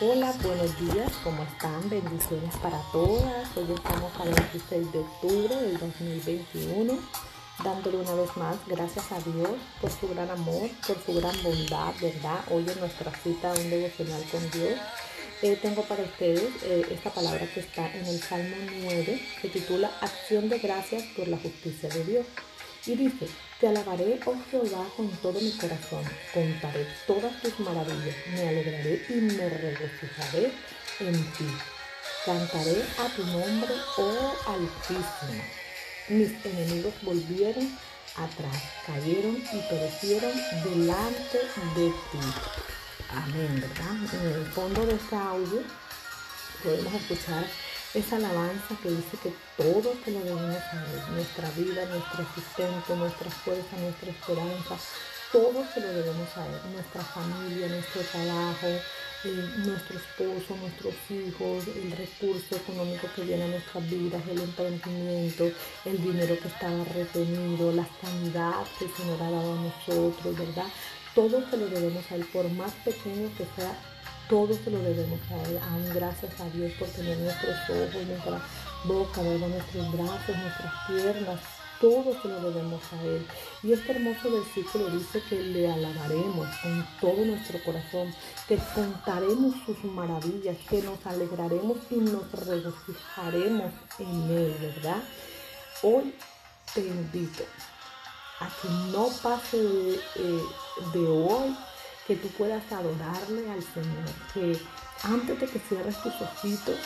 Hola, 0.00 0.34
buenos 0.42 0.78
días, 0.80 1.12
¿cómo 1.22 1.42
están? 1.44 1.88
Bendiciones 1.88 2.56
para 2.62 2.80
todas. 2.92 3.56
Hoy 3.56 3.72
estamos 3.74 4.12
a 4.18 4.24
26 4.24 4.92
de 4.92 4.98
octubre 4.98 5.56
del 5.56 5.78
2021, 5.78 6.98
dándole 7.62 7.98
una 7.98 8.14
vez 8.14 8.36
más 8.36 8.56
gracias 8.66 9.12
a 9.12 9.20
Dios 9.20 9.50
por 9.80 9.90
su 9.90 10.08
gran 10.08 10.30
amor, 10.30 10.68
por 10.86 10.96
su 11.04 11.14
gran 11.14 11.42
bondad, 11.42 11.94
¿verdad? 12.00 12.44
Hoy 12.50 12.66
en 12.68 12.80
nuestra 12.80 13.12
cita, 13.22 13.52
un 13.52 13.70
devocional 13.70 14.22
con 14.30 14.50
Dios. 14.50 14.78
Eh, 15.42 15.58
tengo 15.60 15.82
para 15.82 16.02
ustedes 16.02 16.50
eh, 16.64 16.86
esta 16.90 17.10
palabra 17.10 17.46
que 17.52 17.60
está 17.60 17.86
en 17.94 18.06
el 18.06 18.20
Salmo 18.20 18.56
9, 18.82 19.22
que 19.42 19.48
titula 19.48 19.90
Acción 20.00 20.48
de 20.48 20.58
gracias 20.58 21.02
por 21.16 21.28
la 21.28 21.38
justicia 21.38 21.88
de 21.88 22.04
Dios. 22.04 22.26
Y 22.86 22.96
dice, 22.96 23.26
te 23.60 23.68
alabaré, 23.68 24.20
oh 24.26 24.36
Jehová, 24.50 24.86
con 24.94 25.08
todo 25.22 25.40
mi 25.40 25.50
corazón, 25.52 26.04
contaré 26.34 26.86
todas 27.06 27.40
tus 27.40 27.58
maravillas, 27.60 28.14
me 28.34 28.48
alegraré 28.48 29.06
y 29.08 29.12
me 29.14 29.48
regocijaré 29.48 30.52
en 31.00 31.32
ti. 31.32 31.46
Cantaré 32.26 32.82
a 32.98 33.08
tu 33.16 33.24
nombre, 33.24 33.72
oh 33.96 34.36
Altísimo. 34.46 35.42
Mis 36.08 36.44
enemigos 36.44 36.92
volvieron 37.00 37.70
atrás, 38.16 38.62
cayeron 38.86 39.36
y 39.36 39.60
perecieron 39.70 40.32
delante 40.62 41.38
de 41.74 41.88
ti. 41.88 42.18
Amén, 43.10 43.60
¿verdad? 43.60 44.14
En 44.20 44.32
el 44.34 44.46
fondo 44.52 44.84
de 44.84 44.94
este 44.94 45.16
audio 45.16 45.62
podemos 46.62 46.94
escuchar 46.94 47.46
esa 47.94 48.16
alabanza 48.16 48.74
que 48.82 48.90
dice 48.90 49.16
que 49.22 49.32
todo 49.56 49.90
te 50.04 50.10
lo 50.10 50.20
debemos 50.20 50.56
a 50.56 50.84
Él, 50.84 51.14
nuestra 51.14 51.48
vida, 51.50 51.86
nuestro 51.86 52.26
sustento, 52.34 52.96
nuestra 52.96 53.30
fuerza, 53.30 53.76
nuestra 53.78 54.10
esperanza, 54.10 54.76
todo 55.32 55.64
se 55.72 55.80
lo 55.80 55.88
debemos 55.88 56.28
a 56.36 56.46
Él, 56.46 56.72
nuestra 56.72 57.02
familia, 57.02 57.68
nuestro 57.68 58.02
trabajo, 58.02 58.66
nuestro 59.64 59.98
esposo, 59.98 60.56
nuestros 60.56 60.94
hijos, 61.08 61.64
el 61.68 61.92
recurso 61.92 62.56
económico 62.56 63.06
que 63.14 63.22
viene 63.22 63.44
a 63.44 63.48
nuestras 63.48 63.88
vidas, 63.88 64.22
el 64.28 64.40
emprendimiento, 64.40 65.50
el 65.84 66.02
dinero 66.02 66.38
que 66.40 66.48
estaba 66.48 66.84
retenido, 66.84 67.72
la 67.72 67.88
sanidad 68.02 68.66
que 68.78 68.86
el 68.86 68.92
Señor 68.92 69.22
ha 69.22 69.30
dado 69.30 69.52
a 69.52 69.62
nosotros, 69.62 70.36
¿verdad? 70.36 70.66
Todo 71.14 71.48
se 71.48 71.56
lo 71.56 71.68
debemos 71.68 72.04
a 72.10 72.16
Él, 72.16 72.26
por 72.32 72.48
más 72.50 72.72
pequeño 72.84 73.30
que 73.38 73.46
sea 73.56 73.93
todo 74.28 74.54
se 74.54 74.70
lo 74.70 74.78
debemos 74.78 75.20
a 75.30 75.42
Él. 75.48 75.58
Aún 75.70 75.94
gracias 75.94 76.40
a 76.40 76.48
Dios 76.50 76.72
por 76.78 76.88
tener 76.88 77.18
nuestros 77.18 77.56
ojos, 77.70 78.06
nuestra 78.06 78.40
boca, 78.84 79.22
nuestros 79.22 79.92
brazos, 79.92 80.36
nuestras 80.36 80.72
piernas. 80.88 81.40
Todo 81.80 82.16
se 82.22 82.28
lo 82.28 82.40
debemos 82.40 82.80
a 82.92 83.02
Él. 83.02 83.26
Y 83.62 83.72
este 83.72 83.92
hermoso 83.92 84.30
versículo 84.30 84.90
dice 84.90 85.22
que 85.28 85.36
le 85.36 85.70
alabaremos 85.70 86.48
con 86.62 86.86
todo 87.00 87.24
nuestro 87.24 87.62
corazón, 87.64 88.14
que 88.48 88.58
contaremos 88.74 89.54
sus 89.66 89.84
maravillas, 89.84 90.56
que 90.68 90.82
nos 90.82 91.04
alegraremos 91.04 91.78
y 91.90 91.96
nos 91.96 92.30
regocijaremos 92.32 93.72
en 93.98 94.30
Él, 94.30 94.56
¿verdad? 94.60 95.02
Hoy 95.82 96.14
te 96.72 96.80
invito 96.80 97.44
a 98.40 98.48
que 98.62 98.68
no 98.92 99.08
pase 99.22 99.58
de, 99.58 99.94
eh, 99.94 100.42
de 100.92 101.06
hoy 101.06 101.54
que 102.06 102.16
tú 102.16 102.28
puedas 102.28 102.62
adorarle 102.70 103.50
al 103.50 103.62
Señor, 103.62 104.08
que 104.32 104.60
antes 105.02 105.40
de 105.40 105.46
que 105.46 105.58
cierres 105.58 106.02
tus 106.02 106.12
ojitos, 106.20 106.78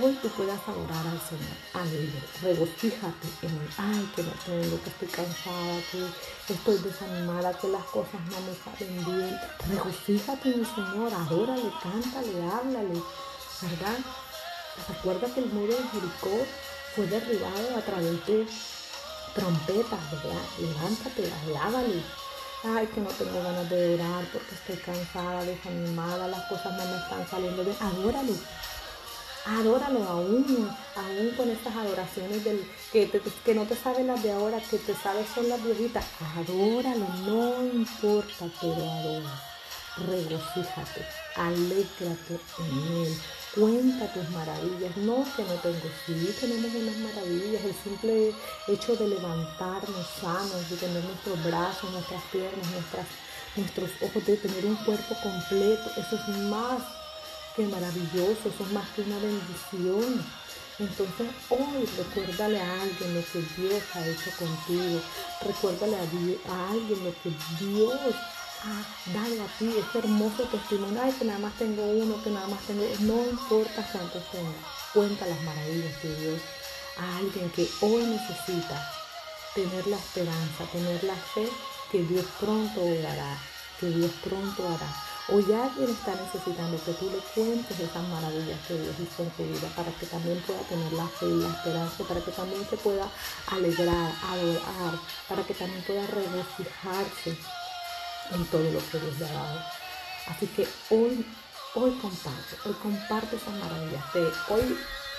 hoy 0.00 0.16
tú 0.22 0.28
puedas 0.30 0.60
adorar 0.68 1.04
al 1.06 1.20
Señor. 1.20 1.56
Alegre, 1.74 2.22
regocíjate 2.42 3.28
en 3.42 3.50
el, 3.50 3.68
ay, 3.76 4.12
que 4.14 4.22
no 4.22 4.32
tengo, 4.46 4.82
que 4.82 4.90
estoy 4.90 5.08
cansada, 5.08 5.80
que 5.90 6.52
estoy 6.52 6.78
desanimada, 6.78 7.52
que 7.58 7.68
las 7.68 7.84
cosas 7.86 8.20
no 8.30 8.40
me 8.46 8.54
salen 8.54 9.04
bien. 9.04 9.40
Regocíjate 9.68 10.48
en 10.48 10.60
el 10.60 10.66
Señor, 10.66 11.12
adórale, 11.12 11.72
cántale, 11.82 12.50
háblale, 12.52 13.02
¿verdad? 13.62 13.98
Recuerda 14.88 15.34
que 15.34 15.40
el 15.40 15.46
muro 15.46 15.72
de 15.72 15.82
Jericó 15.88 16.46
fue 16.94 17.06
derribado 17.06 17.76
a 17.76 17.80
través 17.80 18.26
de 18.26 18.46
trompetas, 19.34 20.10
¿verdad? 20.10 20.42
Levántate, 20.58 21.32
alábale, 21.46 22.02
Ay, 22.62 22.86
que 22.88 23.00
no 23.00 23.08
tengo 23.08 23.42
ganas 23.42 23.70
de 23.70 23.94
orar 23.94 24.24
porque 24.32 24.54
estoy 24.54 24.76
cansada, 24.76 25.44
desanimada, 25.44 26.28
las 26.28 26.44
cosas 26.46 26.72
no 26.76 26.84
me 26.84 26.96
están 26.96 27.26
saliendo 27.28 27.64
bien. 27.64 27.76
Adóralo. 27.80 28.34
Adóralo 29.46 30.04
aún, 30.04 30.70
aún 30.94 31.30
con 31.36 31.48
estas 31.48 31.74
adoraciones 31.74 32.44
del 32.44 32.62
que, 32.92 33.10
que 33.44 33.54
no 33.54 33.64
te 33.64 33.74
saben 33.74 34.06
las 34.06 34.22
de 34.22 34.32
ahora, 34.32 34.60
que 34.70 34.76
te 34.76 34.94
sabes 34.94 35.26
son 35.34 35.48
las 35.48 35.64
viejitas. 35.64 36.04
Adóralo, 36.36 37.06
no 37.26 37.64
importa, 37.64 38.46
pero 38.60 38.90
adora. 38.90 39.42
Regocíjate, 39.96 41.06
alégrate 41.36 42.40
en 42.58 42.96
él 42.96 43.20
Cuenta 43.54 44.12
tus 44.12 44.28
maravillas. 44.30 44.96
No 44.98 45.24
que 45.34 45.42
no 45.42 45.54
tengo. 45.54 45.90
Sí, 46.06 46.36
tenemos 46.40 46.72
unas 46.72 46.96
maravillas. 46.96 47.64
El 47.64 47.74
simple 47.74 48.32
hecho 48.68 48.94
de 48.94 49.08
levantarnos 49.08 50.06
sanos, 50.20 50.70
de 50.70 50.76
tener 50.76 51.02
nuestros 51.02 51.42
brazos, 51.44 51.90
nuestras 51.90 52.22
piernas, 52.30 52.70
nuestras, 52.70 53.06
nuestros 53.56 53.90
ojos, 54.02 54.24
de 54.24 54.36
tener 54.36 54.66
un 54.66 54.76
cuerpo 54.76 55.16
completo. 55.20 55.90
Eso 55.96 56.16
es 56.16 56.38
más 56.48 56.80
que 57.56 57.66
maravilloso. 57.66 58.48
Eso 58.48 58.64
es 58.64 58.72
más 58.72 58.88
que 58.90 59.02
una 59.02 59.18
bendición. 59.18 60.24
Entonces 60.78 61.26
hoy 61.50 61.86
recuérdale 61.98 62.60
a 62.60 62.82
alguien 62.82 63.14
lo 63.14 63.24
que 63.32 63.42
Dios 63.60 63.82
ha 63.94 64.06
hecho 64.06 64.30
contigo. 64.38 65.00
Recuérdale 65.44 65.96
a, 65.96 66.52
a 66.52 66.70
alguien 66.70 67.04
lo 67.04 67.12
que 67.22 67.30
Dios 67.58 68.14
ah, 68.64 68.82
dale 69.12 69.40
a 69.40 69.46
ti 69.58 69.72
ese 69.76 69.98
hermoso 69.98 70.44
testimonio. 70.44 71.00
Ay, 71.02 71.12
que 71.12 71.24
nada 71.24 71.38
más 71.38 71.54
tengo 71.58 71.82
uno, 71.82 72.22
que 72.22 72.30
nada 72.30 72.46
más 72.48 72.60
tengo. 72.66 72.84
No 73.00 73.30
importa 73.30 73.88
cuántos 73.92 74.22
tengas, 74.30 74.54
cuenta 74.92 75.26
las 75.26 75.40
maravillas 75.42 76.02
de 76.02 76.16
Dios 76.20 76.40
a 76.98 77.18
alguien 77.18 77.50
que 77.50 77.68
hoy 77.80 78.04
necesita 78.04 78.90
tener 79.54 79.86
la 79.86 79.96
esperanza, 79.96 80.64
tener 80.72 81.02
la 81.04 81.14
fe 81.14 81.48
que 81.90 82.02
Dios 82.02 82.24
pronto 82.38 82.80
hará, 82.80 83.38
que 83.78 83.86
Dios 83.86 84.10
pronto 84.22 84.68
hará. 84.68 85.10
O 85.32 85.38
ya 85.38 85.64
alguien 85.64 85.90
está 85.90 86.14
necesitando 86.16 86.82
que 86.84 86.92
tú 86.92 87.08
le 87.10 87.18
cuentes 87.34 87.78
esas 87.78 88.08
maravillas 88.08 88.58
que 88.66 88.74
Dios 88.74 88.94
hizo 88.98 89.22
en 89.22 89.30
tu 89.30 89.44
vida 89.44 89.68
para 89.76 89.92
que 89.92 90.06
también 90.06 90.42
pueda 90.42 90.60
tener 90.62 90.92
la 90.92 91.06
fe 91.06 91.26
y 91.26 91.40
la 91.40 91.50
esperanza, 91.50 92.04
para 92.04 92.20
que 92.20 92.32
también 92.32 92.66
se 92.68 92.76
pueda 92.76 93.08
alegrar, 93.46 94.12
adorar, 94.24 94.98
para 95.28 95.44
que 95.44 95.54
también 95.54 95.82
pueda 95.82 96.04
regocijarse 96.06 97.36
en 98.32 98.44
todo 98.46 98.62
lo 98.70 98.78
que 98.90 98.98
Dios 98.98 99.18
le 99.18 99.26
ha 99.26 99.32
dado. 99.32 99.60
Así 100.26 100.46
que 100.46 100.66
hoy, 100.90 101.24
hoy 101.74 101.90
comparte, 102.00 102.56
hoy 102.64 102.74
comparte 102.74 103.36
esas 103.36 103.54
maravillas. 103.54 104.04
hoy 104.48 104.76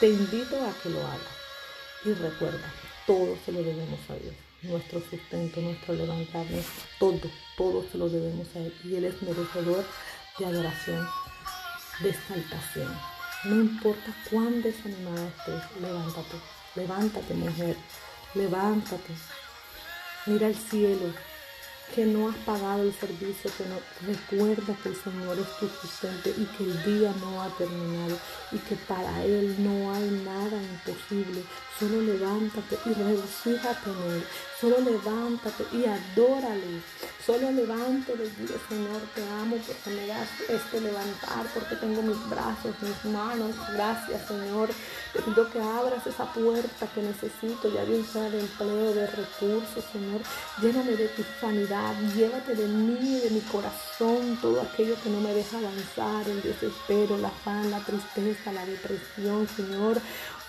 te 0.00 0.08
invito 0.08 0.56
a 0.56 0.72
que 0.82 0.90
lo 0.90 1.00
hagas. 1.00 1.20
Y 2.04 2.12
recuerda, 2.12 2.72
todo 3.06 3.36
se 3.44 3.52
lo 3.52 3.62
debemos 3.62 4.00
a 4.08 4.14
Dios. 4.14 4.34
Nuestro 4.62 5.00
sustento, 5.10 5.60
nuestro 5.60 5.94
levantarnos, 5.94 6.64
todo, 6.98 7.20
todo 7.56 7.84
se 7.90 7.98
lo 7.98 8.08
debemos 8.08 8.46
a 8.54 8.60
Él. 8.60 8.74
Y 8.84 8.96
Él 8.96 9.04
es 9.04 9.22
merecedor 9.22 9.84
de 10.38 10.46
adoración, 10.46 11.06
de 12.00 12.10
exaltación. 12.10 12.98
No 13.44 13.56
importa 13.56 14.14
cuán 14.30 14.62
desanimada 14.62 15.28
estés, 15.28 15.80
levántate, 15.80 16.36
levántate 16.76 17.34
mujer, 17.34 17.76
levántate. 18.34 19.12
Mira 20.26 20.46
el 20.46 20.56
cielo, 20.56 21.12
que 21.94 22.04
no 22.04 22.28
has 22.28 22.36
pagado 22.36 22.82
el 22.82 22.92
servicio, 22.94 23.50
que 23.56 23.64
no 23.66 23.78
recuerda 24.06 24.76
que 24.82 24.88
el 24.88 24.96
Señor 24.96 25.38
es 25.38 25.58
tu 25.58 25.68
sustento 25.68 26.30
y 26.30 26.44
que 26.56 26.64
el 26.64 26.84
día 26.84 27.14
no 27.20 27.42
ha 27.42 27.48
terminado 27.56 28.18
y 28.52 28.58
que 28.58 28.76
para 28.76 29.24
Él 29.24 29.56
no 29.58 29.92
hay 29.92 30.08
nada 30.24 30.60
imposible. 30.62 31.42
Solo 31.78 32.00
levántate 32.00 32.78
y 32.86 32.92
regocíjate 32.94 33.90
en 33.90 34.12
Él. 34.12 34.24
Solo 34.60 34.80
levántate 34.80 35.64
y 35.72 35.84
adórale. 35.84 36.82
Solo 37.26 37.50
levántate 37.52 38.22
y 38.22 38.42
dile, 38.42 38.54
Señor, 38.68 39.00
te 39.14 39.22
amo 39.22 39.56
porque 39.66 39.90
me 39.96 40.06
das 40.06 40.28
este 40.46 40.78
levantar, 40.78 41.46
porque 41.54 41.74
tengo 41.76 42.02
mis 42.02 42.28
brazos, 42.28 42.74
mis 42.82 43.12
manos. 43.12 43.50
Gracias, 43.72 44.28
Señor. 44.28 44.68
Te 45.14 45.22
pido 45.22 45.50
que 45.50 45.58
abras 45.58 46.06
esa 46.06 46.30
puerta 46.34 46.86
que 46.94 47.00
necesito, 47.00 47.72
ya 47.72 47.84
bien 47.84 48.04
sea 48.04 48.28
de 48.28 48.40
empleo, 48.40 48.92
de 48.92 49.06
recursos, 49.06 49.84
Señor. 49.90 50.20
Lléname 50.60 50.96
de 50.96 51.08
tu 51.08 51.22
sanidad, 51.40 51.94
llévate 52.14 52.56
de 52.56 52.68
mí, 52.68 53.20
de 53.20 53.30
mi 53.30 53.40
corazón, 53.40 54.38
todo 54.42 54.60
aquello 54.60 54.94
que 55.02 55.08
no 55.08 55.20
me 55.20 55.32
deja 55.32 55.56
avanzar, 55.56 56.28
el 56.28 56.42
desespero, 56.42 57.16
la 57.16 57.28
afán, 57.28 57.70
la 57.70 57.80
tristeza, 57.80 58.52
la 58.52 58.66
depresión, 58.66 59.48
Señor. 59.56 59.98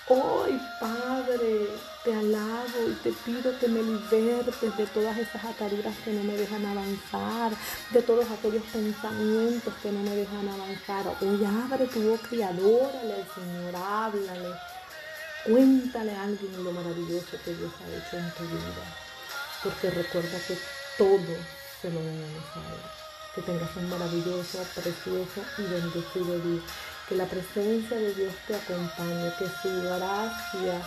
Hoy, 0.08 0.62
Padre, 0.80 1.68
te 2.04 2.14
alabo 2.14 2.88
y 2.88 2.94
te 3.02 3.12
pido 3.12 3.58
que 3.58 3.68
me 3.68 3.82
libertes 3.82 4.78
de 4.78 4.86
todas 4.86 5.18
esas 5.18 5.44
ataduras 5.44 5.96
que 6.06 6.12
no 6.12 6.24
me 6.24 6.38
dejan 6.38 6.64
avanzar, 6.64 7.52
de 7.90 8.04
todos 8.04 8.30
aquellos 8.30 8.62
pensamientos 8.72 9.74
que 9.82 9.92
no 9.92 10.04
me 10.04 10.16
dejan 10.16 10.48
avanzar. 10.48 11.08
Hoy 11.22 11.44
abre 11.44 11.88
tu 11.88 12.04
boca 12.04 12.28
y 12.36 12.44
adórale 12.44 13.16
al 13.16 13.28
Señor, 13.34 13.76
háblale. 13.76 14.56
Cuéntale 15.44 16.12
a 16.12 16.24
alguien 16.26 16.64
lo 16.64 16.72
maravilloso 16.72 17.38
que 17.44 17.56
Dios 17.56 17.72
ha 17.82 17.90
hecho 17.90 18.18
en 18.18 18.32
tu 18.36 18.44
vida. 18.44 18.86
Porque 19.64 19.90
recuerda 19.90 20.38
que 20.48 20.56
todo 21.00 21.36
se 21.82 21.90
lo 21.90 22.00
debemos 22.00 22.46
a 22.54 22.60
Él. 22.60 22.82
Que 23.34 23.42
tengas 23.42 23.76
un 23.76 23.90
maravilloso, 23.90 24.60
precioso 24.76 25.42
y 25.58 25.64
bendecido 25.64 26.40
día. 26.42 26.62
Que 27.08 27.16
la 27.16 27.26
presencia 27.26 27.98
de 27.98 28.14
Dios 28.16 28.34
te 28.48 28.56
acompañe, 28.56 29.32
que 29.38 29.46
su 29.62 29.82
gracia 29.84 30.82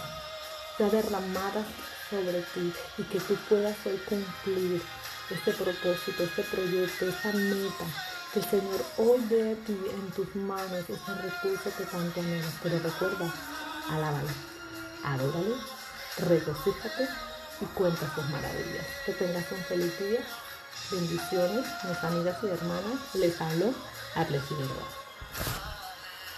sea 0.77 0.89
derramada 0.91 1.65
sobre 2.11 2.41
ti 2.55 2.73
y 2.99 3.03
que 3.05 3.21
tú 3.21 3.37
puedas 3.49 3.77
hoy 3.87 3.97
cumplir 4.09 4.83
este 5.31 5.53
propósito, 5.53 6.23
este 6.25 6.43
proyecto, 6.43 7.09
esta 7.09 7.33
meta. 7.33 7.85
Que 8.33 8.41
el 8.41 8.45
Señor 8.47 8.85
hoy 8.97 9.21
dé 9.29 9.53
a 9.53 9.55
ti 9.65 9.79
en 9.91 10.11
tus 10.11 10.35
manos 10.35 10.85
ese 10.89 11.15
recurso 11.23 11.71
que 11.77 11.85
tanto 11.85 12.21
anhelas. 12.21 12.55
Pero 12.63 12.79
recuerda, 12.81 13.33
alábalo, 13.89 14.29
adóralo, 15.05 15.57
regocíjate 16.19 17.09
y 17.61 17.65
cuenta 17.67 18.13
sus 18.15 18.29
maravillas. 18.31 18.87
Que 19.07 19.13
tengas 19.13 19.45
un 19.53 19.65
feliz 19.65 19.99
día. 19.99 20.21
Bendiciones, 20.91 21.67
mis 21.85 22.05
amigas 22.05 22.37
y 22.43 22.47
hermanas. 22.49 23.15
Les 23.15 23.41
hablo, 23.41 23.73
Arles 24.15 24.43
Figueroa. 24.45 25.68